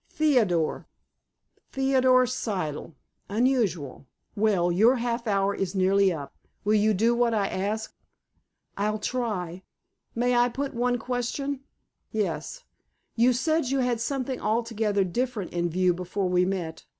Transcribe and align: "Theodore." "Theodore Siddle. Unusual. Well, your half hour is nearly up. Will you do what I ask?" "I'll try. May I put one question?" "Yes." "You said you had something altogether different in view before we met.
"Theodore." 0.09 0.87
"Theodore 1.71 2.23
Siddle. 2.25 2.95
Unusual. 3.29 4.07
Well, 4.35 4.71
your 4.71 4.95
half 4.95 5.27
hour 5.27 5.53
is 5.53 5.75
nearly 5.75 6.11
up. 6.11 6.33
Will 6.63 6.73
you 6.73 6.95
do 6.95 7.13
what 7.13 7.35
I 7.35 7.47
ask?" 7.47 7.93
"I'll 8.75 8.97
try. 8.97 9.61
May 10.15 10.35
I 10.35 10.49
put 10.49 10.73
one 10.73 10.97
question?" 10.97 11.59
"Yes." 12.11 12.63
"You 13.15 13.31
said 13.31 13.67
you 13.69 13.81
had 13.81 14.01
something 14.01 14.41
altogether 14.41 15.03
different 15.03 15.53
in 15.53 15.69
view 15.69 15.93
before 15.93 16.27
we 16.27 16.45
met. 16.45 16.83